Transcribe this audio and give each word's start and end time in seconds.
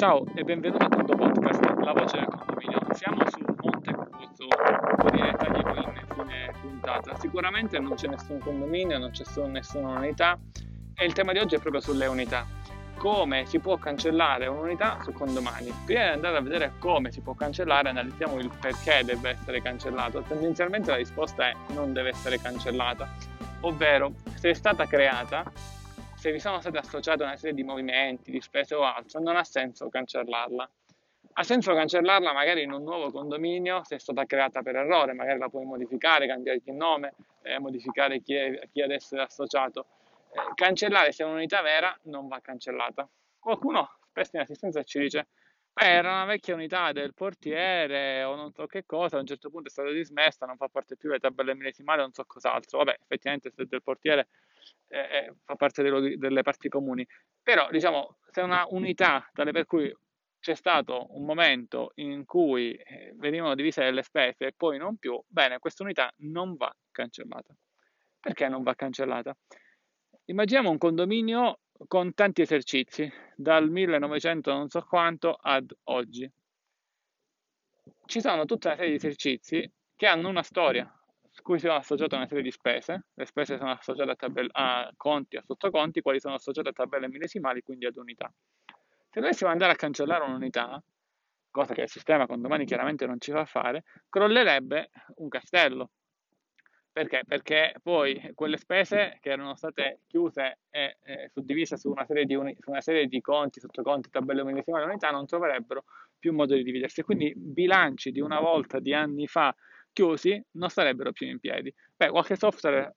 Ciao 0.00 0.24
e 0.34 0.44
benvenuto 0.44 0.82
a 0.82 0.88
questo 0.88 1.14
podcast 1.14 1.62
La 1.84 1.92
Voce 1.92 2.16
del 2.16 2.26
Condominio. 2.26 2.80
Siamo 2.94 3.18
su 3.28 3.44
Monte 3.60 3.92
Cucuzzo, 3.92 4.46
con 4.96 5.14
i 5.14 5.20
dettagli 5.20 5.60
poi 5.60 5.76
in 5.76 6.06
fine 6.14 6.54
puntata. 6.58 7.14
Sicuramente 7.16 7.78
non 7.78 7.96
c'è 7.96 8.08
nessun 8.08 8.38
condominio, 8.38 8.96
non 8.96 9.10
c'è 9.10 9.24
nessuna 9.48 9.98
unità 9.98 10.38
e 10.94 11.04
il 11.04 11.12
tema 11.12 11.32
di 11.32 11.38
oggi 11.38 11.56
è 11.56 11.58
proprio 11.58 11.82
sulle 11.82 12.06
unità. 12.06 12.46
Come 12.96 13.44
si 13.44 13.58
può 13.58 13.76
cancellare 13.76 14.46
un'unità 14.46 14.96
su 15.02 15.12
condomani? 15.12 15.70
Prima 15.84 16.04
di 16.04 16.08
andare 16.14 16.38
a 16.38 16.40
vedere 16.40 16.72
come 16.78 17.12
si 17.12 17.20
può 17.20 17.34
cancellare, 17.34 17.90
analizziamo 17.90 18.38
il 18.38 18.50
perché 18.58 19.02
deve 19.04 19.32
essere 19.32 19.60
cancellato. 19.60 20.22
Tendenzialmente 20.22 20.92
la 20.92 20.96
risposta 20.96 21.46
è 21.46 21.54
non 21.74 21.92
deve 21.92 22.08
essere 22.08 22.40
cancellata, 22.40 23.06
ovvero 23.60 24.14
se 24.36 24.48
è 24.48 24.54
stata 24.54 24.86
creata 24.86 25.44
se 26.20 26.32
vi 26.32 26.38
sono 26.38 26.60
state 26.60 26.76
associate 26.76 27.22
una 27.22 27.38
serie 27.38 27.54
di 27.54 27.62
movimenti, 27.62 28.30
di 28.30 28.42
spese 28.42 28.74
o 28.74 28.82
altro, 28.82 29.20
non 29.20 29.36
ha 29.36 29.44
senso 29.44 29.88
cancellarla. 29.88 30.70
Ha 31.32 31.42
senso 31.42 31.72
cancellarla 31.72 32.34
magari 32.34 32.62
in 32.62 32.72
un 32.72 32.82
nuovo 32.82 33.10
condominio 33.10 33.82
se 33.84 33.94
è 33.94 33.98
stata 33.98 34.26
creata 34.26 34.60
per 34.60 34.76
errore, 34.76 35.14
magari 35.14 35.38
la 35.38 35.48
puoi 35.48 35.64
modificare, 35.64 36.26
cambiare 36.26 36.60
il 36.62 36.74
nome, 36.74 37.14
eh, 37.40 37.58
modificare 37.58 38.20
chi, 38.20 38.34
è, 38.34 38.68
chi 38.70 38.82
ad 38.82 38.90
essere 38.90 39.22
associato. 39.22 39.86
Eh, 40.30 40.52
cancellare 40.54 41.10
se 41.12 41.24
è 41.24 41.26
un'unità 41.26 41.62
vera 41.62 41.98
non 42.02 42.28
va 42.28 42.38
cancellata. 42.42 43.08
Qualcuno 43.38 43.88
spesso 44.10 44.36
in 44.36 44.42
assistenza 44.42 44.82
ci 44.82 44.98
dice 44.98 45.28
Beh, 45.72 45.86
era 45.86 46.10
una 46.10 46.24
vecchia 46.26 46.52
unità 46.52 46.92
del 46.92 47.14
portiere 47.14 48.24
o 48.24 48.34
non 48.34 48.52
so 48.52 48.66
che 48.66 48.84
cosa, 48.84 49.16
a 49.16 49.20
un 49.20 49.26
certo 49.26 49.48
punto 49.48 49.68
è 49.68 49.70
stata 49.70 49.90
dismessa, 49.90 50.44
non 50.44 50.58
fa 50.58 50.68
parte 50.68 50.96
più 50.96 51.08
delle 51.08 51.20
tabelle 51.20 51.54
millesimali, 51.54 52.00
non 52.02 52.12
so 52.12 52.24
cos'altro. 52.26 52.78
Vabbè, 52.78 52.98
effettivamente 53.00 53.50
se 53.50 53.64
del 53.66 53.82
portiere 53.82 54.28
eh, 54.88 54.98
eh, 54.98 55.34
fa 55.44 55.56
parte 55.56 55.82
delle, 55.82 56.16
delle 56.16 56.42
parti 56.42 56.68
comuni. 56.68 57.06
Però, 57.42 57.68
diciamo, 57.70 58.18
se 58.30 58.40
una 58.40 58.64
unità 58.68 59.28
tale 59.32 59.52
per 59.52 59.66
cui 59.66 59.92
c'è 60.40 60.54
stato 60.54 61.06
un 61.16 61.24
momento 61.24 61.92
in 61.96 62.24
cui 62.24 62.72
eh, 62.72 63.12
venivano 63.16 63.54
divise 63.54 63.90
le 63.90 64.02
spese 64.02 64.46
e 64.46 64.52
poi 64.56 64.78
non 64.78 64.96
più, 64.96 65.22
bene, 65.26 65.58
questa 65.58 65.82
unità 65.82 66.12
non 66.18 66.56
va 66.56 66.74
cancellata. 66.90 67.54
Perché 68.18 68.48
non 68.48 68.62
va 68.62 68.74
cancellata? 68.74 69.36
Immaginiamo 70.26 70.70
un 70.70 70.78
condominio 70.78 71.60
con 71.86 72.12
tanti 72.14 72.42
esercizi, 72.42 73.10
dal 73.34 73.70
1900 73.70 74.52
non 74.52 74.68
so 74.68 74.82
quanto 74.82 75.34
ad 75.34 75.72
oggi. 75.84 76.30
Ci 78.04 78.20
sono 78.20 78.44
tutta 78.44 78.68
una 78.68 78.76
serie 78.76 78.90
di 78.90 78.96
esercizi 78.96 79.72
che 79.96 80.06
hanno 80.06 80.28
una 80.28 80.42
storia, 80.42 80.90
cui 81.42 81.58
sono 81.58 81.74
associate 81.74 82.14
una 82.14 82.26
serie 82.26 82.42
di 82.42 82.50
spese, 82.50 83.06
le 83.14 83.26
spese 83.26 83.56
sono 83.56 83.70
associate 83.70 84.10
a, 84.10 84.14
tabelle, 84.16 84.50
a 84.52 84.92
conti, 84.96 85.36
a 85.36 85.42
sottoconti, 85.42 86.00
quali 86.00 86.20
sono 86.20 86.34
associate 86.34 86.70
a 86.70 86.72
tabelle 86.72 87.08
millesimali, 87.08 87.62
quindi 87.62 87.86
ad 87.86 87.96
unità. 87.96 88.32
Se 89.10 89.20
dovessimo 89.20 89.50
andare 89.50 89.72
a 89.72 89.76
cancellare 89.76 90.24
un'unità, 90.24 90.82
cosa 91.50 91.74
che 91.74 91.82
il 91.82 91.88
sistema 91.88 92.26
con 92.26 92.40
domani 92.40 92.64
chiaramente 92.64 93.06
non 93.06 93.20
ci 93.20 93.32
fa 93.32 93.44
fare, 93.44 93.84
crollerebbe 94.08 94.90
un 95.16 95.28
castello. 95.28 95.90
Perché? 96.92 97.22
Perché 97.24 97.74
poi 97.82 98.32
quelle 98.34 98.56
spese 98.56 99.18
che 99.20 99.30
erano 99.30 99.54
state 99.54 100.00
chiuse 100.08 100.58
e, 100.70 100.98
e 101.02 101.28
suddivise 101.32 101.76
su 101.76 101.88
una, 101.88 102.04
uni, 102.08 102.56
su 102.58 102.70
una, 102.70 102.80
serie 102.80 103.06
di 103.06 103.20
conti, 103.20 103.60
sottoconti, 103.60 104.10
tabelle 104.10 104.42
millesimali, 104.42 104.86
unità 104.86 105.10
non 105.10 105.24
troverebbero 105.24 105.84
più 106.18 106.32
modo 106.32 106.54
di 106.54 106.64
dividersi. 106.64 107.02
Quindi 107.02 107.32
bilanci 107.36 108.10
di 108.10 108.20
una 108.20 108.40
volta, 108.40 108.80
di 108.80 108.92
anni 108.92 109.28
fa, 109.28 109.54
chiusi 109.92 110.42
non 110.52 110.68
starebbero 110.68 111.12
più 111.12 111.26
in 111.26 111.38
piedi. 111.38 111.72
Beh, 111.96 112.10
qualche 112.10 112.36
software, 112.36 112.94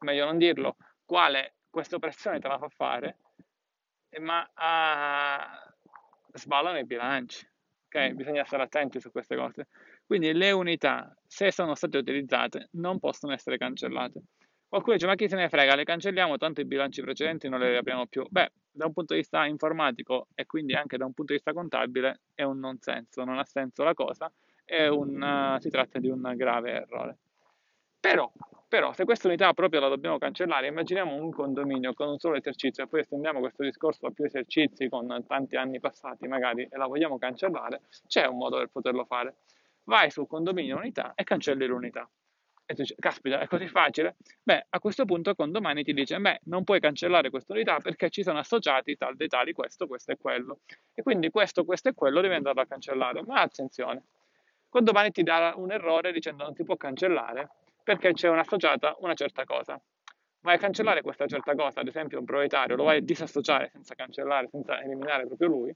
meglio 0.00 0.24
non 0.24 0.38
dirlo, 0.38 0.76
quale 1.04 1.54
questa 1.70 1.96
operazione 1.96 2.38
te 2.38 2.48
la 2.48 2.58
fa 2.58 2.68
fare, 2.68 3.16
ma 4.20 4.42
uh, 4.42 6.36
sballano 6.36 6.78
i 6.78 6.84
bilanci. 6.86 7.46
Ok, 7.86 8.10
bisogna 8.10 8.44
stare 8.44 8.64
attenti 8.64 9.00
su 9.00 9.10
queste 9.10 9.34
cose. 9.34 9.68
Quindi 10.04 10.32
le 10.34 10.50
unità, 10.50 11.14
se 11.26 11.50
sono 11.50 11.74
state 11.74 11.96
utilizzate, 11.98 12.68
non 12.72 12.98
possono 12.98 13.32
essere 13.32 13.56
cancellate. 13.56 14.22
Qualcuno 14.68 14.96
dice, 14.96 15.06
ma 15.06 15.14
chi 15.14 15.28
se 15.28 15.36
ne 15.36 15.48
frega, 15.48 15.74
le 15.74 15.84
cancelliamo, 15.84 16.36
tanto 16.36 16.60
i 16.60 16.66
bilanci 16.66 17.00
precedenti 17.00 17.48
non 17.48 17.58
le 17.60 17.78
apriamo 17.78 18.06
più. 18.06 18.26
Beh, 18.28 18.52
da 18.70 18.84
un 18.84 18.92
punto 18.92 19.14
di 19.14 19.20
vista 19.20 19.46
informatico 19.46 20.28
e 20.34 20.44
quindi 20.44 20.74
anche 20.74 20.98
da 20.98 21.06
un 21.06 21.14
punto 21.14 21.32
di 21.32 21.38
vista 21.38 21.54
contabile 21.54 22.20
è 22.34 22.42
un 22.42 22.58
non 22.58 22.78
senso, 22.78 23.24
non 23.24 23.38
ha 23.38 23.44
senso 23.44 23.82
la 23.82 23.94
cosa, 23.94 24.30
un, 24.88 25.56
si 25.60 25.70
tratta 25.70 25.98
di 25.98 26.08
un 26.08 26.32
grave 26.36 26.72
errore. 26.72 27.18
Però, 28.00 28.30
però, 28.68 28.92
se 28.92 29.04
questa 29.04 29.28
unità 29.28 29.52
proprio 29.54 29.80
la 29.80 29.88
dobbiamo 29.88 30.18
cancellare, 30.18 30.68
immaginiamo 30.68 31.14
un 31.14 31.32
condominio 31.32 31.94
con 31.94 32.08
un 32.08 32.18
solo 32.18 32.36
esercizio 32.36 32.84
e 32.84 32.86
poi 32.86 33.00
estendiamo 33.00 33.40
questo 33.40 33.64
discorso 33.64 34.06
a 34.06 34.10
più 34.10 34.24
esercizi 34.24 34.88
con 34.88 35.24
tanti 35.26 35.56
anni 35.56 35.80
passati 35.80 36.28
magari 36.28 36.68
e 36.70 36.76
la 36.76 36.86
vogliamo 36.86 37.18
cancellare, 37.18 37.80
c'è 38.06 38.26
un 38.26 38.36
modo 38.36 38.58
per 38.58 38.68
poterlo 38.68 39.04
fare. 39.04 39.36
Vai 39.84 40.10
su 40.10 40.26
condominio 40.26 40.76
unità 40.76 41.14
e 41.14 41.24
cancelli 41.24 41.66
l'unità. 41.66 42.08
E 42.70 42.74
tu 42.74 42.82
dici, 42.82 42.94
caspita, 42.98 43.40
è 43.40 43.46
così 43.46 43.66
facile? 43.66 44.16
Beh, 44.42 44.66
a 44.68 44.78
questo 44.78 45.06
punto 45.06 45.34
condomani 45.34 45.82
ti 45.82 45.94
dice, 45.94 46.18
beh, 46.18 46.40
non 46.44 46.64
puoi 46.64 46.80
cancellare 46.80 47.30
questa 47.30 47.54
unità 47.54 47.78
perché 47.78 48.10
ci 48.10 48.22
sono 48.22 48.38
associati 48.38 48.94
tal 48.96 49.16
dei 49.16 49.28
tali 49.28 49.54
questo, 49.54 49.86
questo 49.86 50.12
e 50.12 50.18
quello. 50.18 50.60
E 50.92 51.02
quindi 51.02 51.30
questo, 51.30 51.64
questo 51.64 51.88
e 51.88 51.94
quello 51.94 52.20
devi 52.20 52.34
andarlo 52.34 52.60
a 52.60 52.66
cancellare. 52.66 53.22
Ma 53.22 53.40
attenzione, 53.40 54.02
quando 54.68 54.92
domani 54.92 55.10
ti 55.10 55.22
dà 55.22 55.54
un 55.56 55.72
errore 55.72 56.12
dicendo 56.12 56.44
non 56.44 56.54
si 56.54 56.64
può 56.64 56.76
cancellare 56.76 57.50
perché 57.82 58.12
c'è 58.12 58.28
un'associata 58.28 58.96
una 59.00 59.14
certa 59.14 59.44
cosa. 59.44 59.80
Vai 60.40 60.54
a 60.56 60.58
cancellare 60.58 61.02
questa 61.02 61.26
certa 61.26 61.54
cosa, 61.54 61.80
ad 61.80 61.88
esempio 61.88 62.18
un 62.18 62.24
proprietario, 62.24 62.76
lo 62.76 62.84
vai 62.84 62.98
a 62.98 63.00
disassociare 63.00 63.70
senza 63.72 63.94
cancellare, 63.94 64.48
senza 64.50 64.80
eliminare 64.80 65.26
proprio 65.26 65.48
lui, 65.48 65.74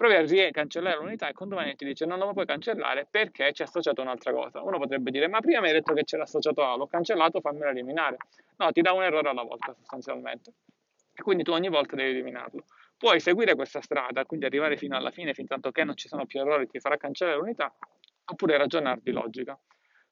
provi 0.00 0.14
a 0.14 0.50
cancellare 0.50 0.96
l'unità 0.96 1.28
e 1.28 1.34
quando 1.34 1.56
domani 1.56 1.76
ti 1.76 1.84
dice 1.84 2.06
no, 2.06 2.16
non 2.16 2.28
lo 2.28 2.32
puoi 2.32 2.46
cancellare 2.46 3.06
perché 3.10 3.52
c'è 3.52 3.64
associato 3.64 4.00
un'altra 4.00 4.32
cosa. 4.32 4.62
Uno 4.62 4.78
potrebbe 4.78 5.10
dire 5.10 5.28
ma 5.28 5.40
prima 5.40 5.60
mi 5.60 5.66
hai 5.66 5.74
detto 5.74 5.92
che 5.92 6.04
c'era 6.04 6.22
associato 6.22 6.64
A, 6.64 6.74
l'ho 6.76 6.86
cancellato, 6.86 7.40
fammelo 7.40 7.68
eliminare. 7.68 8.16
No, 8.56 8.72
ti 8.72 8.80
dà 8.80 8.92
un 8.92 9.02
errore 9.02 9.28
alla 9.28 9.42
volta 9.42 9.74
sostanzialmente. 9.74 10.52
E 11.12 11.20
quindi 11.22 11.42
tu 11.42 11.50
ogni 11.50 11.68
volta 11.68 11.96
devi 11.96 12.12
eliminarlo. 12.12 12.64
Puoi 12.96 13.20
seguire 13.20 13.54
questa 13.54 13.82
strada, 13.82 14.24
quindi 14.24 14.46
arrivare 14.46 14.78
fino 14.78 14.96
alla 14.96 15.10
fine, 15.10 15.34
fin 15.34 15.46
tanto 15.46 15.70
che 15.70 15.84
non 15.84 15.96
ci 15.96 16.08
sono 16.08 16.24
più 16.24 16.40
errori, 16.40 16.66
ti 16.66 16.80
farà 16.80 16.96
cancellare 16.96 17.36
l'unità, 17.36 17.70
oppure 18.30 18.56
ragionare 18.56 19.00
di 19.02 19.12
logica. 19.12 19.58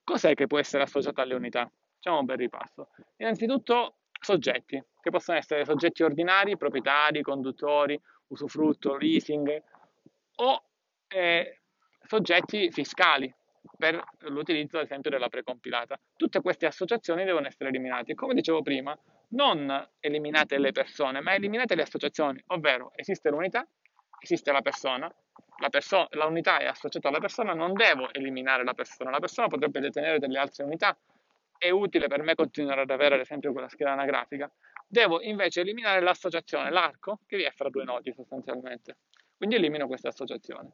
Cos'è 0.03 0.33
che 0.33 0.47
può 0.47 0.59
essere 0.59 0.83
associato 0.83 1.21
alle 1.21 1.35
unità? 1.35 1.71
Facciamo 1.95 2.19
un 2.19 2.25
bel 2.25 2.37
ripasso. 2.37 2.89
Innanzitutto 3.17 3.97
soggetti, 4.19 4.81
che 4.99 5.09
possono 5.09 5.37
essere 5.37 5.65
soggetti 5.65 6.03
ordinari, 6.03 6.57
proprietari, 6.57 7.21
conduttori, 7.21 7.99
usufrutto, 8.27 8.95
leasing 8.97 9.63
o 10.35 10.63
eh, 11.07 11.61
soggetti 12.05 12.71
fiscali 12.71 13.33
per 13.77 14.01
l'utilizzo 14.21 14.77
ad 14.77 14.85
esempio 14.85 15.09
della 15.09 15.29
precompilata. 15.29 15.99
Tutte 16.15 16.41
queste 16.41 16.65
associazioni 16.65 17.23
devono 17.23 17.47
essere 17.47 17.69
eliminate. 17.69 18.13
Come 18.13 18.33
dicevo 18.33 18.61
prima, 18.61 18.97
non 19.29 19.89
eliminate 19.99 20.57
le 20.57 20.71
persone, 20.71 21.21
ma 21.21 21.33
eliminate 21.33 21.75
le 21.75 21.83
associazioni, 21.83 22.41
ovvero 22.47 22.91
esiste 22.95 23.29
l'unità, 23.29 23.67
esiste 24.19 24.51
la 24.51 24.61
persona, 24.61 25.13
perso- 25.67 26.07
la 26.11 26.25
unità 26.25 26.59
è 26.59 26.65
associata 26.65 27.09
alla 27.09 27.19
persona, 27.19 27.53
non 27.53 27.73
devo 27.73 28.13
eliminare 28.13 28.63
la 28.63 28.73
persona. 28.73 29.09
La 29.09 29.19
persona 29.19 29.47
potrebbe 29.47 29.81
detenere 29.81 30.19
delle 30.19 30.39
altre 30.39 30.63
unità, 30.63 30.97
è 31.57 31.69
utile 31.69 32.07
per 32.07 32.23
me 32.23 32.35
continuare 32.35 32.81
ad 32.81 32.89
avere 32.89 33.15
ad 33.15 33.21
esempio 33.21 33.51
quella 33.51 33.67
scheda 33.67 33.91
anagrafica. 33.91 34.49
Devo 34.87 35.21
invece 35.21 35.59
eliminare 35.59 35.99
l'associazione, 35.99 36.71
l'arco, 36.71 37.19
che 37.27 37.35
vi 37.35 37.43
è 37.43 37.51
fra 37.51 37.69
due 37.69 37.83
nodi 37.83 38.13
sostanzialmente. 38.13 38.97
Quindi 39.35 39.55
elimino 39.55 39.85
questa 39.85 40.07
associazione. 40.07 40.71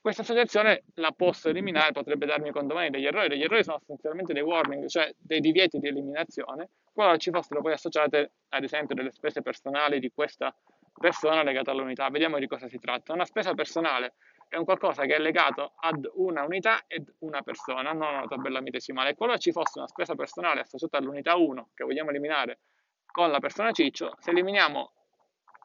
Questa 0.00 0.22
associazione 0.22 0.84
la 0.94 1.12
posso 1.12 1.50
eliminare, 1.50 1.92
potrebbe 1.92 2.24
darmi 2.24 2.50
condomani 2.50 2.88
degli 2.88 3.04
errori. 3.04 3.28
Degli 3.28 3.42
errori 3.42 3.62
sono 3.62 3.76
essenzialmente 3.76 4.32
dei 4.32 4.42
warning, 4.42 4.86
cioè 4.86 5.12
dei 5.18 5.40
divieti 5.40 5.78
di 5.78 5.88
eliminazione, 5.88 6.70
qualora 6.92 7.18
ci 7.18 7.30
fossero 7.30 7.60
poi 7.60 7.72
associate 7.72 8.32
ad 8.48 8.64
esempio 8.64 8.94
delle 8.94 9.12
spese 9.12 9.42
personali 9.42 10.00
di 10.00 10.10
questa 10.10 10.54
persona 10.98 11.42
legata 11.42 11.70
all'unità. 11.70 12.08
Vediamo 12.10 12.38
di 12.38 12.46
cosa 12.46 12.68
si 12.68 12.78
tratta. 12.78 13.12
Una 13.12 13.24
spesa 13.24 13.54
personale 13.54 14.14
è 14.48 14.56
un 14.56 14.64
qualcosa 14.64 15.04
che 15.04 15.14
è 15.14 15.18
legato 15.18 15.74
ad 15.78 16.08
una 16.14 16.44
unità 16.44 16.84
ed 16.86 17.12
una 17.20 17.42
persona, 17.42 17.92
non 17.92 18.14
una 18.14 18.26
tabella 18.26 18.60
mitesimale. 18.60 19.14
Qualora 19.14 19.38
ci 19.38 19.52
fosse 19.52 19.78
una 19.78 19.88
spesa 19.88 20.14
personale 20.14 20.60
associata 20.60 20.98
all'unità 20.98 21.36
1 21.36 21.70
che 21.74 21.84
vogliamo 21.84 22.10
eliminare 22.10 22.60
con 23.06 23.30
la 23.30 23.38
persona 23.38 23.72
Ciccio, 23.72 24.14
se 24.18 24.30
eliminiamo 24.30 24.92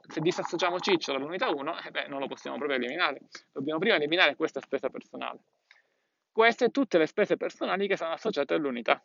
se 0.07 0.19
disassociamo 0.19 0.79
Ciccio 0.79 1.13
dall'unità 1.13 1.49
1, 1.49 1.79
eh 1.79 1.91
beh, 1.91 2.07
non 2.07 2.19
lo 2.19 2.27
possiamo 2.27 2.57
proprio 2.57 2.77
eliminare. 2.77 3.21
Dobbiamo 3.51 3.79
prima 3.79 3.95
eliminare 3.95 4.35
questa 4.35 4.59
spesa 4.59 4.89
personale. 4.89 5.39
Queste 6.31 6.69
tutte 6.69 6.97
le 6.97 7.05
spese 7.05 7.37
personali 7.37 7.87
che 7.87 7.95
sono 7.95 8.11
associate 8.11 8.53
all'unità. 8.53 9.01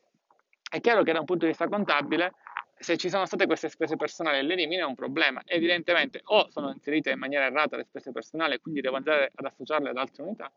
È 0.68 0.80
chiaro 0.80 1.02
che 1.02 1.12
da 1.12 1.20
un 1.20 1.24
punto 1.24 1.44
di 1.44 1.50
vista 1.50 1.68
contabile 1.68 2.34
se 2.78 2.96
ci 2.96 3.08
sono 3.08 3.26
state 3.26 3.46
queste 3.46 3.68
spese 3.68 3.96
personali 3.96 4.38
e 4.38 4.42
le 4.42 4.54
elimino 4.54 4.82
è 4.82 4.86
un 4.86 4.94
problema. 4.94 5.42
Evidentemente 5.44 6.20
o 6.24 6.50
sono 6.50 6.70
inserite 6.70 7.10
in 7.10 7.18
maniera 7.18 7.46
errata 7.46 7.76
le 7.76 7.84
spese 7.84 8.12
personali 8.12 8.54
e 8.54 8.60
quindi 8.60 8.80
devo 8.80 8.96
andare 8.96 9.32
ad 9.34 9.44
associarle 9.44 9.90
ad 9.90 9.96
altre 9.96 10.22
unità, 10.22 10.52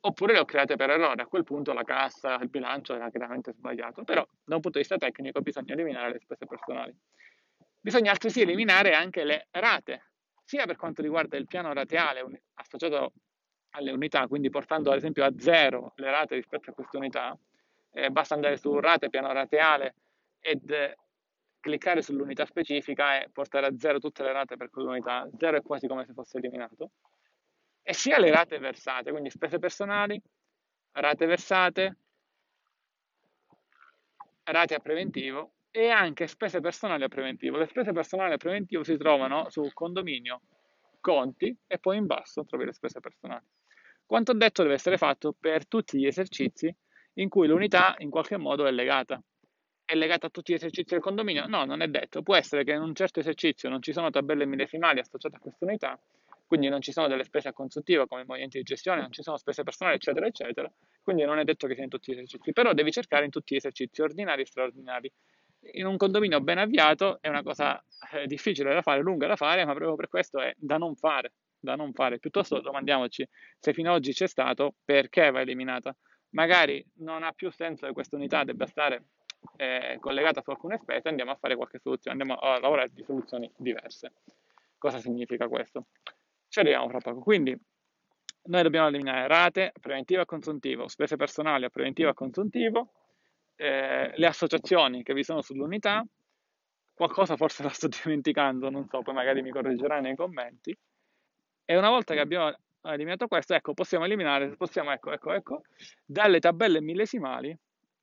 oppure 0.00 0.32
le 0.32 0.38
ho 0.40 0.44
create 0.44 0.76
per 0.76 0.90
errore. 0.90 1.22
A 1.22 1.26
quel 1.26 1.44
punto 1.44 1.72
la 1.72 1.84
cassa, 1.84 2.36
il 2.36 2.48
bilancio 2.48 2.94
era 2.94 3.10
chiaramente 3.10 3.52
sbagliato. 3.52 4.04
Però 4.04 4.26
da 4.44 4.54
un 4.54 4.60
punto 4.60 4.78
di 4.78 4.86
vista 4.86 4.96
tecnico 4.96 5.40
bisogna 5.40 5.74
eliminare 5.74 6.12
le 6.12 6.20
spese 6.20 6.46
personali. 6.46 6.94
Bisogna 7.80 8.10
altresì 8.10 8.42
eliminare 8.42 8.94
anche 8.94 9.24
le 9.24 9.48
rate 9.50 10.10
sia 10.44 10.66
per 10.66 10.76
quanto 10.76 11.02
riguarda 11.02 11.36
il 11.36 11.46
piano 11.46 11.72
rateale 11.72 12.42
associato 12.54 13.12
alle 13.70 13.90
unità, 13.90 14.26
quindi 14.26 14.50
portando 14.50 14.90
ad 14.90 14.98
esempio 14.98 15.24
a 15.24 15.32
zero 15.38 15.92
le 15.96 16.10
rate 16.10 16.34
rispetto 16.34 16.70
a 16.70 16.74
queste 16.74 16.96
unità, 16.96 17.36
eh, 17.92 18.10
basta 18.10 18.34
andare 18.34 18.56
su 18.56 18.78
rate, 18.78 19.08
piano 19.08 19.32
rateale 19.32 19.94
ed 20.40 20.70
cliccare 21.62 22.02
sull'unità 22.02 22.44
specifica 22.44 23.22
e 23.22 23.30
portare 23.30 23.66
a 23.66 23.78
zero 23.78 24.00
tutte 24.00 24.24
le 24.24 24.32
rate 24.32 24.56
per 24.56 24.68
quell'unità, 24.68 25.28
zero 25.38 25.56
è 25.56 25.62
quasi 25.62 25.86
come 25.86 26.04
se 26.04 26.12
fosse 26.12 26.38
eliminato, 26.38 26.90
e 27.82 27.94
sia 27.94 28.18
le 28.18 28.30
rate 28.30 28.58
versate, 28.58 29.10
quindi 29.12 29.30
spese 29.30 29.58
personali, 29.58 30.20
rate 30.92 31.26
versate, 31.26 31.96
rate 34.44 34.74
a 34.74 34.80
preventivo 34.80 35.52
e 35.70 35.88
anche 35.88 36.26
spese 36.26 36.60
personali 36.60 37.04
a 37.04 37.08
preventivo. 37.08 37.56
Le 37.56 37.66
spese 37.66 37.92
personali 37.92 38.34
a 38.34 38.36
preventivo 38.36 38.82
si 38.82 38.96
trovano 38.96 39.48
su 39.48 39.70
condominio, 39.72 40.42
conti 41.00 41.56
e 41.66 41.78
poi 41.78 41.96
in 41.96 42.06
basso 42.06 42.44
trovi 42.44 42.64
le 42.64 42.72
spese 42.72 43.00
personali. 43.00 43.46
Quanto 44.04 44.32
detto 44.32 44.62
deve 44.62 44.74
essere 44.74 44.98
fatto 44.98 45.34
per 45.38 45.66
tutti 45.66 45.98
gli 45.98 46.06
esercizi 46.06 46.74
in 47.14 47.28
cui 47.28 47.46
l'unità 47.46 47.94
in 47.98 48.10
qualche 48.10 48.36
modo 48.36 48.66
è 48.66 48.70
legata. 48.70 49.22
È 49.92 49.94
legata 49.94 50.28
a 50.28 50.30
tutti 50.30 50.52
gli 50.52 50.54
esercizi 50.54 50.94
del 50.94 51.02
condominio? 51.02 51.46
No, 51.46 51.66
non 51.66 51.82
è 51.82 51.86
detto. 51.86 52.22
Può 52.22 52.34
essere 52.34 52.64
che 52.64 52.72
in 52.72 52.80
un 52.80 52.94
certo 52.94 53.20
esercizio 53.20 53.68
non 53.68 53.82
ci 53.82 53.92
sono 53.92 54.08
tabelle 54.08 54.46
millesimali 54.46 55.00
associate 55.00 55.36
a 55.36 55.38
questa 55.38 55.66
unità, 55.66 56.00
quindi 56.46 56.70
non 56.70 56.80
ci 56.80 56.92
sono 56.92 57.08
delle 57.08 57.24
spese 57.24 57.48
a 57.48 57.52
consultivo 57.52 58.06
come 58.06 58.24
movimenti 58.26 58.56
di 58.56 58.64
gestione, 58.64 59.02
non 59.02 59.12
ci 59.12 59.22
sono 59.22 59.36
spese 59.36 59.62
personali, 59.64 59.96
eccetera, 59.96 60.24
eccetera. 60.24 60.72
Quindi 61.02 61.24
non 61.24 61.38
è 61.38 61.44
detto 61.44 61.66
che 61.66 61.74
sia 61.74 61.82
in 61.82 61.90
tutti 61.90 62.10
gli 62.10 62.14
esercizi, 62.14 62.54
però 62.54 62.72
devi 62.72 62.90
cercare 62.90 63.26
in 63.26 63.30
tutti 63.30 63.52
gli 63.52 63.58
esercizi 63.58 64.00
ordinari 64.00 64.40
e 64.40 64.46
straordinari. 64.46 65.12
In 65.72 65.84
un 65.84 65.98
condominio 65.98 66.40
ben 66.40 66.56
avviato 66.56 67.18
è 67.20 67.28
una 67.28 67.42
cosa 67.42 67.78
eh, 68.14 68.26
difficile 68.26 68.72
da 68.72 68.80
fare, 68.80 69.02
lunga 69.02 69.26
da 69.26 69.36
fare, 69.36 69.62
ma 69.66 69.74
proprio 69.74 69.94
per 69.94 70.08
questo 70.08 70.40
è 70.40 70.54
da 70.56 70.78
non 70.78 70.96
fare 70.96 71.34
da 71.60 71.76
non 71.76 71.92
fare. 71.92 72.18
Piuttosto 72.18 72.60
domandiamoci 72.60 73.28
se 73.58 73.74
fino 73.74 73.90
ad 73.90 73.96
oggi 73.96 74.14
c'è 74.14 74.26
stato, 74.26 74.76
perché 74.86 75.30
va 75.30 75.42
eliminata. 75.42 75.94
Magari 76.30 76.82
non 77.00 77.22
ha 77.22 77.32
più 77.32 77.50
senso 77.50 77.86
che 77.86 77.92
questa 77.92 78.16
unità 78.16 78.42
debba 78.42 78.66
stare 78.66 79.04
eh, 79.56 79.96
collegata 80.00 80.42
su 80.42 80.50
alcune 80.50 80.78
spese, 80.78 81.08
andiamo 81.08 81.32
a 81.32 81.36
fare 81.36 81.56
qualche 81.56 81.78
soluzione, 81.78 82.18
andiamo 82.20 82.40
a 82.40 82.58
lavorare 82.58 82.90
di 82.92 83.02
soluzioni 83.04 83.50
diverse. 83.56 84.12
Cosa 84.78 84.98
significa 84.98 85.48
questo? 85.48 85.86
Ci 86.48 86.60
arriviamo 86.60 86.88
fra 86.88 86.98
poco. 86.98 87.20
Quindi 87.20 87.56
noi 88.44 88.62
dobbiamo 88.62 88.88
eliminare 88.88 89.28
rate, 89.28 89.72
preventiva 89.80 90.22
a 90.22 90.26
consuntivo, 90.26 90.88
spese 90.88 91.16
personali 91.16 91.64
a 91.64 91.70
preventiva 91.70 92.10
a 92.10 92.14
consuntivo, 92.14 92.92
eh, 93.56 94.12
le 94.14 94.26
associazioni 94.26 95.02
che 95.02 95.14
vi 95.14 95.22
sono 95.22 95.42
sull'unità, 95.42 96.04
qualcosa 96.92 97.36
forse 97.36 97.62
la 97.62 97.68
sto 97.68 97.88
dimenticando, 98.02 98.70
non 98.70 98.86
so, 98.88 99.02
poi 99.02 99.14
magari 99.14 99.42
mi 99.42 99.50
correggerai 99.50 100.00
nei 100.00 100.16
commenti, 100.16 100.76
e 101.64 101.76
una 101.76 101.88
volta 101.88 102.14
che 102.14 102.20
abbiamo 102.20 102.52
eliminato 102.82 103.28
questo, 103.28 103.54
ecco, 103.54 103.74
possiamo 103.74 104.04
eliminare, 104.04 104.56
possiamo, 104.56 104.90
ecco, 104.90 105.12
ecco, 105.12 105.32
ecco, 105.32 105.62
dalle 106.04 106.40
tabelle 106.40 106.80
millesimali 106.80 107.56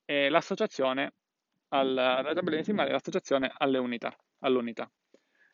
eh, 0.05 0.29
l'associazione, 0.29 1.13
al, 1.69 1.93
dalle 1.93 2.33
tabelle 2.33 2.57
millesimali 2.57 2.91
l'associazione 2.91 3.51
alle 3.57 3.77
unità, 3.77 4.15
all'unità. 4.39 4.89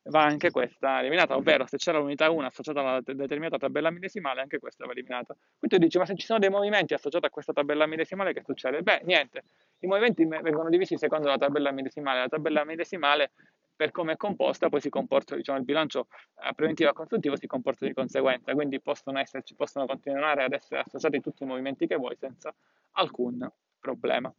Va 0.08 0.22
anche 0.22 0.52
questa 0.52 1.00
eliminata, 1.00 1.36
ovvero 1.36 1.66
se 1.66 1.78
c'era 1.78 1.98
l'unità 1.98 2.30
1 2.30 2.46
associata 2.46 2.80
a 2.80 2.84
una 2.84 3.02
determinata 3.02 3.58
tabella 3.58 3.90
millesimale, 3.90 4.42
anche 4.42 4.60
questa 4.60 4.86
va 4.86 4.92
eliminata. 4.92 5.34
Quindi 5.34 5.78
tu 5.78 5.78
dici, 5.78 5.98
ma 5.98 6.06
se 6.06 6.16
ci 6.16 6.28
sono 6.28 6.38
dei 6.38 6.50
movimenti 6.50 6.94
associati 6.94 7.26
a 7.26 7.30
questa 7.32 7.54
tabella 7.54 7.88
millesimale, 7.88 8.32
che 8.32 8.44
succede? 8.44 8.84
Beh, 8.84 9.02
niente, 9.04 9.44
i 9.80 9.88
movimenti 9.88 10.24
vengono 10.26 10.70
divisi 10.70 10.96
secondo 10.98 11.28
la 11.28 11.38
tabella 11.38 11.72
millesimale. 11.72 12.20
La 12.20 12.28
tabella 12.28 12.64
millesimale 12.66 13.32
per 13.76 13.92
come 13.92 14.14
è 14.14 14.16
composta, 14.16 14.70
poi 14.70 14.80
si 14.80 14.90
comporta, 14.90 15.36
diciamo, 15.36 15.58
il 15.58 15.66
bilancio 15.66 16.08
eh, 16.42 16.54
preventivo 16.54 16.90
e 16.90 16.94
consultivo 16.94 17.36
si 17.36 17.46
comporta 17.46 17.86
di 17.86 17.94
conseguenza, 17.94 18.54
quindi 18.54 18.80
possono, 18.80 19.20
esserci, 19.20 19.54
possono 19.56 19.86
continuare 19.86 20.44
ad 20.44 20.54
essere 20.54 20.82
associati 20.82 21.20
tutti 21.20 21.44
i 21.44 21.46
movimenti 21.46 21.86
che 21.88 21.96
vuoi 21.96 22.16
senza 22.16 22.54
alcun 22.94 23.50
problema. 23.80 24.34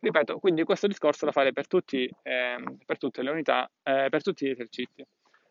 Ripeto, 0.00 0.38
quindi 0.38 0.62
questo 0.64 0.86
discorso 0.86 1.24
lo 1.24 1.32
fare 1.32 1.52
per, 1.52 1.66
tutti, 1.66 2.08
eh, 2.22 2.56
per 2.84 2.98
tutte 2.98 3.22
le 3.22 3.30
unità, 3.30 3.70
eh, 3.82 4.08
per 4.10 4.22
tutti 4.22 4.46
gli 4.46 4.50
esercizi. 4.50 5.04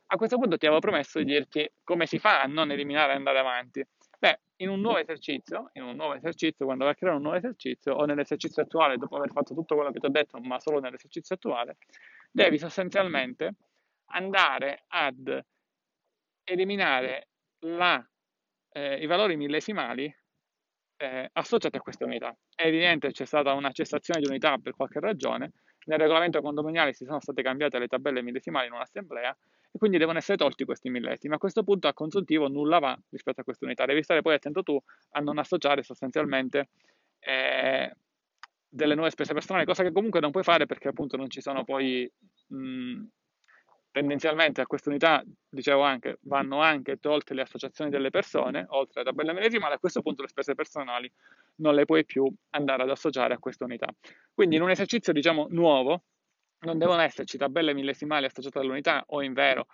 A 0.08 0.18
questo 0.18 0.38
punto 0.38 0.58
ti 0.58 0.66
avevo 0.66 0.80
promesso 0.80 1.18
di 1.20 1.26
dirti 1.26 1.68
come 1.84 2.06
si 2.06 2.20
fa 2.20 2.42
a 2.42 2.46
non 2.46 2.72
eliminare 2.72 3.14
e 3.14 3.16
andare 3.16 3.40
avanti. 3.40 3.84
Beh, 4.20 4.40
in 4.58 4.70
un 4.70 4.80
nuovo 4.80 5.00
esercizio, 5.00 5.72
in 5.74 5.84
un 5.84 5.96
nuovo 5.96 6.14
esercizio, 6.14 6.66
quando 6.66 6.84
vai 6.84 6.94
a 6.94 6.96
creare 6.96 7.18
un 7.18 7.24
nuovo 7.24 7.38
esercizio 7.38 7.96
o 7.96 8.06
nell'esercizio 8.06 8.64
attuale, 8.64 8.98
dopo 8.98 9.18
aver 9.18 9.32
fatto 9.32 9.54
tutto 9.54 9.76
quello 9.76 9.92
che 9.92 10.00
ti 10.00 10.06
ho 10.06 10.10
detto, 10.10 10.40
ma 10.40 10.60
solo 10.60 10.80
nell'esercizio 10.80 11.36
attuale, 11.36 11.78
devi 12.32 12.58
sostanzialmente 12.58 13.54
andare 14.12 14.84
ad 14.88 15.44
eliminare 16.44 17.30
la, 17.62 18.08
eh, 18.70 19.02
i 19.02 19.06
valori 19.08 19.36
millesimali 19.36 20.16
eh, 20.98 21.30
associati 21.34 21.78
a 21.78 21.82
queste 21.82 22.04
unità. 22.04 22.36
È 22.54 22.66
evidente 22.66 23.08
che 23.08 23.14
c'è 23.14 23.26
stata 23.26 23.54
una 23.54 23.72
cessazione 23.72 24.22
di 24.22 24.28
unità 24.28 24.58
per 24.58 24.76
qualche 24.76 25.00
ragione, 25.00 25.52
nel 25.86 26.00
regolamento 26.00 26.42
condominiale 26.42 26.94
si 26.94 27.06
sono 27.06 27.20
state 27.20 27.42
cambiate 27.42 27.78
le 27.78 27.88
tabelle 27.88 28.22
millesimali 28.22 28.68
in 28.68 28.74
un'assemblea 28.74 29.36
e 29.72 29.78
quindi 29.78 29.98
devono 29.98 30.18
essere 30.18 30.38
tolti 30.38 30.66
questi 30.66 30.90
millesimi. 30.90 31.36
A 31.36 31.38
questo 31.38 31.64
punto 31.64 31.88
a 31.88 31.94
consultivo 31.94 32.48
nulla 32.48 32.80
va 32.80 32.98
rispetto 33.10 33.42
a 33.42 33.44
queste 33.44 33.66
unità. 33.66 33.86
Devi 33.86 34.02
stare 34.02 34.22
poi 34.22 34.36
attento 34.36 34.64
tu 34.64 34.82
a 35.12 35.20
non 35.20 35.38
associare 35.38 35.84
sostanzialmente 35.84 36.70
eh, 37.20 37.94
delle 38.68 38.96
nuove 38.96 39.12
spese 39.12 39.34
personali, 39.34 39.66
cosa 39.66 39.84
che 39.84 39.92
comunque 39.92 40.20
non 40.20 40.32
puoi 40.32 40.44
fare 40.44 40.66
perché 40.66 40.88
appunto 40.88 41.18
non 41.18 41.30
ci 41.30 41.42
sono 41.42 41.64
poi 41.64 42.12
mh, 42.48 43.04
tendenzialmente 43.96 44.60
a 44.60 44.66
questa 44.68 44.90
unità, 44.90 45.24
dicevo 45.48 45.82
anche, 45.82 46.18
vanno 46.24 46.60
anche 46.60 46.98
tolte 46.98 47.34
le 47.34 47.44
associazioni 47.44 47.90
delle 47.90 48.10
persone, 48.10 48.66
oltre 48.68 49.00
alla 49.00 49.12
tabella 49.12 49.32
medesimale, 49.32 49.76
a 49.76 49.80
questo 49.80 50.02
punto 50.02 50.22
le 50.22 50.28
spese 50.28 50.54
personali 50.54 51.10
non 51.62 51.76
le 51.76 51.86
puoi 51.86 52.04
più 52.04 52.30
andare 52.50 52.84
ad 52.84 52.90
associare 52.90 53.36
a 53.36 53.40
questa 53.40 53.64
unità. 53.64 53.88
Quindi 54.34 54.58
in 54.58 54.64
un 54.64 54.70
esercizio 54.70 55.14
diciamo 55.14 55.48
nuovo 55.50 56.04
non 56.66 56.78
devono 56.78 57.00
esserci 57.04 57.38
tabelle 57.38 57.74
millesimali 57.74 58.26
associate 58.26 58.60
all'unità 58.60 59.02
o 59.08 59.22
in 59.22 59.32
vero 59.32 59.68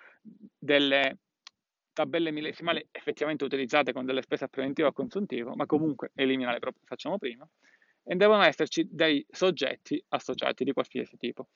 delle 0.56 1.18
tabelle 1.92 2.30
millesimali 2.30 2.88
effettivamente 2.92 3.44
utilizzate 3.44 3.92
con 3.92 4.06
delle 4.06 4.22
spese 4.22 4.44
a 4.44 4.48
preventivo 4.50 4.88
o 4.88 4.92
a 4.92 4.94
consuntivo, 4.94 5.56
ma 5.56 5.66
comunque 5.66 6.12
eliminare 6.14 6.60
proprio 6.60 6.84
facciamo 6.86 7.18
prima 7.18 7.48
e 8.04 8.16
devono 8.16 8.44
esserci 8.44 8.88
dei 8.88 9.26
soggetti 9.28 10.00
associati 10.10 10.64
di 10.64 10.74
qualsiasi 10.74 11.18
tipo. 11.18 11.48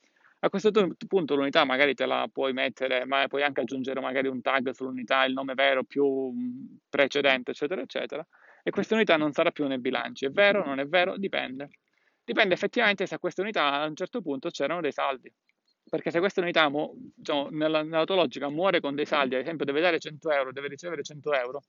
A 0.45 0.49
questo 0.49 0.69
punto 1.07 1.33
l'unità 1.33 1.65
magari 1.65 1.95
te 1.95 2.05
la 2.05 2.29
puoi 2.31 2.53
mettere, 2.53 3.03
ma 3.05 3.25
puoi 3.27 3.41
anche 3.41 3.61
aggiungere 3.61 3.99
magari 3.99 4.27
un 4.27 4.41
tag 4.41 4.69
sull'unità, 4.69 5.25
il 5.25 5.33
nome 5.33 5.55
vero 5.55 5.83
più 5.83 6.31
precedente, 6.87 7.49
eccetera, 7.49 7.81
eccetera. 7.81 8.23
E 8.61 8.69
questa 8.69 8.93
unità 8.93 9.17
non 9.17 9.31
sarà 9.31 9.49
più 9.49 9.65
nei 9.65 9.79
bilanci. 9.79 10.25
È 10.25 10.29
vero? 10.29 10.63
Non 10.63 10.79
è 10.79 10.85
vero? 10.85 11.17
Dipende. 11.17 11.69
Dipende 12.23 12.53
effettivamente 12.53 13.07
se 13.07 13.15
a 13.15 13.19
questa 13.19 13.41
unità 13.41 13.71
a 13.71 13.87
un 13.87 13.95
certo 13.95 14.21
punto 14.21 14.51
c'erano 14.51 14.81
dei 14.81 14.91
saldi. 14.91 15.33
Perché 15.89 16.11
se 16.11 16.19
questa 16.19 16.41
unità 16.41 16.69
diciamo, 16.69 17.49
nella, 17.49 17.81
nella 17.81 18.05
tua 18.05 18.15
logica 18.15 18.47
muore 18.47 18.79
con 18.79 18.93
dei 18.93 19.07
saldi, 19.07 19.33
ad 19.33 19.41
esempio 19.41 19.65
deve 19.65 19.81
dare 19.81 19.97
100 19.97 20.31
euro, 20.31 20.51
deve 20.51 20.67
ricevere 20.67 21.01
100 21.01 21.33
euro, 21.33 21.63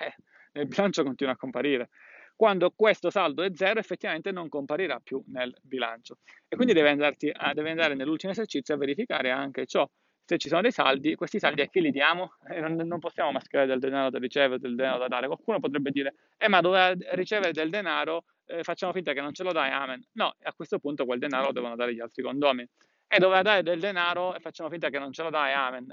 eh, 0.00 0.14
nel 0.52 0.68
bilancio 0.68 1.02
continua 1.02 1.32
a 1.32 1.36
comparire 1.36 1.90
quando 2.36 2.72
questo 2.74 3.10
saldo 3.10 3.42
è 3.42 3.50
zero 3.54 3.78
effettivamente 3.78 4.32
non 4.32 4.48
comparirà 4.48 5.00
più 5.00 5.22
nel 5.28 5.54
bilancio 5.62 6.18
e 6.48 6.56
quindi 6.56 6.72
deve, 6.72 6.90
a, 6.90 7.52
deve 7.54 7.70
andare 7.70 7.94
nell'ultimo 7.94 8.32
esercizio 8.32 8.74
a 8.74 8.78
verificare 8.78 9.30
anche 9.30 9.66
ciò 9.66 9.88
se 10.26 10.38
ci 10.38 10.48
sono 10.48 10.62
dei 10.62 10.72
saldi, 10.72 11.14
questi 11.16 11.38
saldi 11.38 11.60
a 11.60 11.66
chi 11.66 11.82
li 11.82 11.90
diamo? 11.90 12.36
Eh, 12.48 12.58
non, 12.58 12.76
non, 12.76 12.98
possiamo 12.98 13.30
mascherare 13.30 13.68
del 13.68 13.78
denaro 13.78 14.08
da 14.08 14.18
ricevere, 14.18 14.58
del 14.58 14.74
denaro 14.74 15.00
da 15.00 15.08
dare. 15.08 15.26
Qualcuno 15.26 15.60
potrebbe 15.60 15.90
dire, 15.90 16.14
eh 16.38 16.48
ma 16.48 16.62
dove 16.62 16.96
ricevere 17.12 17.52
del 17.52 17.68
denaro 17.68 18.24
eh, 18.46 18.62
facciamo 18.62 18.92
finta 18.92 19.12
che 19.12 19.20
non 19.20 19.34
ce 19.34 19.42
lo 19.42 19.52
dai, 19.52 19.70
amen. 19.70 20.02
No, 20.12 20.34
a 20.42 20.52
questo 20.54 20.78
punto 20.78 21.04
quel 21.04 21.18
denaro 21.18 21.46
lo 21.46 21.52
devono 21.52 21.76
dare 21.76 21.94
gli 21.94 22.00
altri 22.00 22.22
condomi. 22.22 22.66
E 23.06 23.18
dove 23.18 23.42
dare 23.42 23.62
del 23.62 23.78
denaro 23.78 24.34
e 24.34 24.40
facciamo 24.40 24.70
finta 24.70 24.88
che 24.88 24.98
non 24.98 25.12
ce 25.12 25.22
lo 25.22 25.30
dai, 25.30 25.52
amen. 25.52 25.92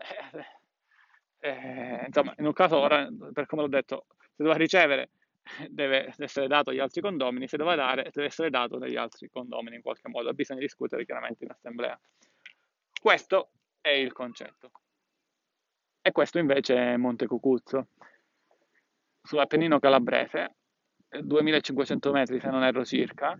Eh, 1.39 1.49
eh, 1.49 2.03
insomma, 2.07 2.33
in 2.37 2.45
un 2.45 2.53
caso 2.53 2.77
ora, 2.77 3.07
per 3.33 3.45
come 3.47 3.63
l'ho 3.63 3.67
detto, 3.67 4.05
se 4.17 4.35
doveva 4.37 4.55
ricevere 4.55 5.09
deve 5.69 6.13
essere 6.17 6.47
dato 6.47 6.69
agli 6.69 6.79
altri 6.79 7.01
condomini, 7.01 7.47
se 7.47 7.57
deve 7.57 7.75
dare 7.75 8.09
deve 8.11 8.27
essere 8.27 8.49
dato 8.49 8.77
dagli 8.77 8.95
altri 8.95 9.29
condomini 9.29 9.75
in 9.75 9.81
qualche 9.81 10.09
modo, 10.09 10.33
bisogna 10.33 10.59
discutere 10.59 11.05
chiaramente 11.05 11.43
in 11.43 11.51
assemblea. 11.51 11.99
Questo 12.99 13.51
è 13.81 13.89
il 13.89 14.11
concetto. 14.13 14.71
E 16.01 16.11
questo 16.11 16.39
invece 16.39 16.75
è 16.75 16.97
Monte 16.97 17.27
Cucuzzo, 17.27 17.87
sull'Appennino 19.21 19.79
calabrese, 19.79 20.55
2500 21.19 22.11
metri 22.11 22.39
se 22.39 22.49
non 22.49 22.63
erro 22.63 22.83
circa. 22.85 23.39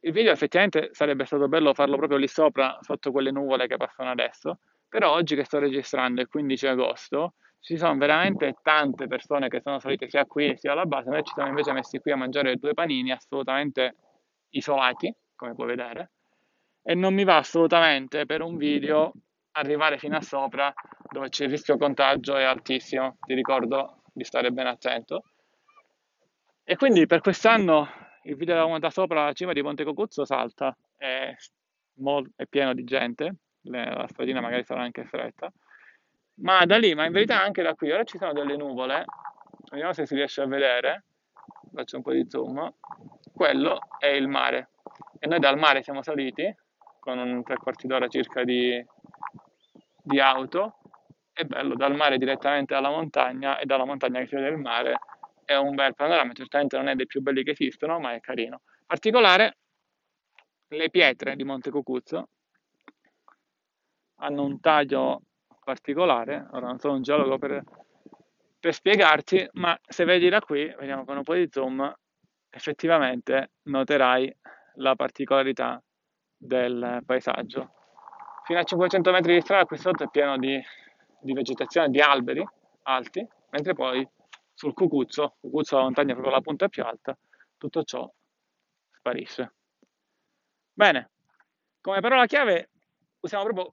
Il 0.00 0.12
video 0.12 0.32
effettivamente 0.32 0.90
sarebbe 0.92 1.24
stato 1.24 1.48
bello 1.48 1.72
farlo 1.74 1.96
proprio 1.96 2.18
lì 2.18 2.26
sopra, 2.26 2.76
sotto 2.80 3.12
quelle 3.12 3.30
nuvole 3.30 3.66
che 3.66 3.76
passano 3.76 4.10
adesso, 4.10 4.58
però 4.88 5.12
oggi 5.12 5.36
che 5.36 5.44
sto 5.44 5.58
registrando, 5.58 6.20
il 6.20 6.28
15 6.28 6.66
agosto, 6.66 7.34
ci 7.62 7.76
sono 7.76 7.96
veramente 7.96 8.56
tante 8.60 9.06
persone 9.06 9.48
che 9.48 9.60
sono 9.60 9.78
salite 9.78 10.10
sia 10.10 10.26
qui 10.26 10.56
sia 10.56 10.72
alla 10.72 10.84
base, 10.84 11.10
noi 11.10 11.22
ci 11.22 11.32
siamo 11.32 11.50
invece 11.50 11.72
messi 11.72 12.00
qui 12.00 12.10
a 12.10 12.16
mangiare 12.16 12.56
due 12.56 12.74
panini 12.74 13.12
assolutamente 13.12 13.96
isolati, 14.50 15.14
come 15.36 15.54
puoi 15.54 15.68
vedere, 15.68 16.10
e 16.82 16.94
non 16.94 17.14
mi 17.14 17.22
va 17.22 17.36
assolutamente 17.36 18.26
per 18.26 18.42
un 18.42 18.56
video 18.56 19.12
arrivare 19.52 19.96
fino 19.98 20.16
a 20.16 20.20
sopra 20.20 20.72
dove 21.08 21.28
c'è 21.28 21.44
il 21.44 21.50
rischio 21.50 21.76
contagio 21.76 22.34
è 22.36 22.42
altissimo, 22.42 23.18
ti 23.20 23.34
ricordo 23.34 24.02
di 24.12 24.24
stare 24.24 24.50
ben 24.50 24.66
attento. 24.66 25.22
E 26.64 26.76
quindi 26.76 27.06
per 27.06 27.20
quest'anno 27.20 27.88
il 28.24 28.34
video 28.34 28.78
da 28.78 28.90
sopra 28.90 29.26
la 29.26 29.32
cima 29.32 29.52
di 29.52 29.62
Monte 29.62 29.84
Cocuzzo 29.84 30.24
salta, 30.24 30.76
è, 30.96 31.32
è 32.34 32.46
pieno 32.46 32.74
di 32.74 32.82
gente, 32.82 33.36
la 33.62 34.06
stradina 34.08 34.40
magari 34.40 34.64
sarà 34.64 34.82
anche 34.82 35.04
stretta, 35.04 35.52
ma 36.42 36.64
da 36.64 36.76
lì, 36.76 36.94
ma 36.94 37.04
in 37.06 37.12
verità 37.12 37.40
anche 37.40 37.62
da 37.62 37.74
qui, 37.74 37.90
ora 37.90 38.04
ci 38.04 38.18
sono 38.18 38.32
delle 38.32 38.56
nuvole, 38.56 39.04
vediamo 39.70 39.92
se 39.92 40.06
si 40.06 40.14
riesce 40.14 40.42
a 40.42 40.46
vedere, 40.46 41.04
faccio 41.72 41.96
un 41.96 42.02
po' 42.02 42.12
di 42.12 42.28
zoom, 42.28 42.72
quello 43.32 43.78
è 43.98 44.08
il 44.08 44.28
mare. 44.28 44.70
E 45.18 45.26
noi 45.28 45.38
dal 45.38 45.56
mare 45.56 45.82
siamo 45.82 46.02
saliti 46.02 46.52
con 46.98 47.18
un 47.18 47.42
tre 47.44 47.56
quarti 47.56 47.86
d'ora 47.86 48.08
circa 48.08 48.42
di, 48.42 48.84
di 50.02 50.20
auto, 50.20 50.78
è 51.32 51.44
bello, 51.44 51.76
dal 51.76 51.94
mare 51.94 52.18
direttamente 52.18 52.74
alla 52.74 52.90
montagna 52.90 53.58
e 53.58 53.64
dalla 53.64 53.84
montagna 53.84 54.18
che 54.18 54.26
si 54.26 54.34
vede 54.34 54.48
il 54.48 54.58
mare, 54.58 54.98
è 55.44 55.54
un 55.54 55.74
bel 55.74 55.94
panorama, 55.94 56.32
certamente 56.32 56.76
non 56.76 56.88
è 56.88 56.96
dei 56.96 57.06
più 57.06 57.20
belli 57.22 57.44
che 57.44 57.52
esistono, 57.52 58.00
ma 58.00 58.14
è 58.14 58.20
carino. 58.20 58.62
Particolare, 58.84 59.58
le 60.68 60.90
pietre 60.90 61.36
di 61.36 61.44
Monte 61.44 61.70
Cucuzzo 61.70 62.28
hanno 64.16 64.44
un 64.44 64.60
taglio 64.60 65.22
particolare, 65.62 66.46
ora 66.52 66.66
non 66.66 66.78
sono 66.78 66.94
un 66.94 67.02
geologo 67.02 67.38
per, 67.38 67.62
per 68.58 68.74
spiegarti, 68.74 69.48
ma 69.52 69.78
se 69.86 70.04
vedi 70.04 70.28
da 70.28 70.40
qui, 70.40 70.66
vediamo 70.78 71.04
con 71.04 71.16
un 71.16 71.22
po' 71.22 71.34
di 71.34 71.48
zoom, 71.50 71.92
effettivamente 72.50 73.52
noterai 73.62 74.34
la 74.76 74.94
particolarità 74.94 75.82
del 76.36 77.02
paesaggio. 77.06 77.72
Fino 78.44 78.58
a 78.58 78.64
500 78.64 79.10
metri 79.12 79.34
di 79.34 79.40
strada 79.40 79.64
qui 79.64 79.78
sotto 79.78 80.04
è 80.04 80.08
pieno 80.10 80.36
di, 80.36 80.60
di 81.20 81.32
vegetazione, 81.32 81.88
di 81.88 82.00
alberi 82.00 82.44
alti, 82.84 83.26
mentre 83.50 83.74
poi 83.74 84.06
sul 84.52 84.74
Cucuzzo, 84.74 85.36
Cucuzzo 85.40 85.76
la 85.76 85.82
montagna 85.82 86.10
è 86.10 86.14
proprio 86.14 86.34
la 86.34 86.40
punta 86.40 86.68
più 86.68 86.82
alta, 86.82 87.16
tutto 87.56 87.82
ciò 87.84 88.10
sparisce. 88.90 89.54
Bene, 90.72 91.10
come 91.80 92.00
parola 92.00 92.26
chiave 92.26 92.70
usiamo 93.20 93.44
proprio 93.44 93.72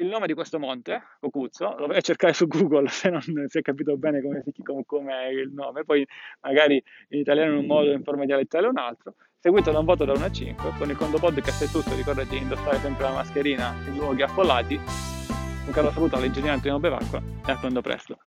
il 0.00 0.08
nome 0.08 0.26
di 0.26 0.34
questo 0.34 0.58
monte, 0.58 1.02
Cucuzzo, 1.20 1.76
lo 1.78 1.86
vai 1.86 1.98
a 1.98 2.00
cercare 2.00 2.32
su 2.32 2.46
Google 2.46 2.88
se 2.90 3.10
non 3.10 3.20
si 3.20 3.58
è 3.58 3.62
capito 3.62 3.96
bene 3.96 4.20
come, 4.22 4.42
come, 4.84 5.12
è 5.12 5.28
il 5.28 5.52
nome, 5.52 5.84
poi 5.84 6.06
magari 6.40 6.82
in 7.08 7.20
italiano 7.20 7.52
in 7.52 7.58
un 7.58 7.66
modo, 7.66 7.90
in 7.92 8.02
forma 8.02 8.24
dialettale 8.24 8.66
un 8.66 8.78
altro, 8.78 9.14
seguito 9.38 9.70
da 9.70 9.78
un 9.78 9.84
voto 9.84 10.04
da 10.04 10.12
1 10.12 10.24
a 10.24 10.30
5. 10.30 10.72
Con 10.78 10.90
il 10.90 10.96
Condo 10.96 11.18
Podcast 11.18 11.64
è 11.64 11.68
tutto, 11.68 11.94
ricordati 11.94 12.30
di 12.30 12.38
indossare 12.38 12.78
sempre 12.78 13.04
la 13.04 13.12
mascherina 13.12 13.74
in 13.86 13.96
luoghi 13.96 14.22
affollati. 14.22 14.74
Un 14.74 15.72
caro 15.72 15.90
saluto 15.90 16.16
all'ingegnere 16.16 16.54
Antonio 16.54 16.78
Bevacqua 16.78 17.22
e 17.46 17.52
a 17.52 17.58
quando 17.58 17.80
presto. 17.80 18.18